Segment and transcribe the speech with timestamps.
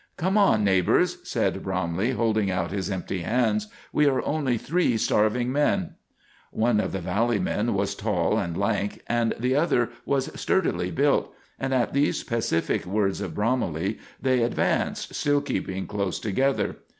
[0.17, 3.67] "Come on, neighbors," said Bromley, holding out his empty hands.
[3.93, 5.93] "We are only three starving men."
[6.49, 11.31] One of the valley men was tall and lank, and the other was sturdily built;
[11.59, 16.77] and at these pacific words of Bromley they advanced, still keeping close together.